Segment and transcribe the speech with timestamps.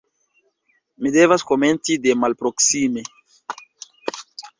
[1.01, 3.05] Mi devas komenci de malproksime.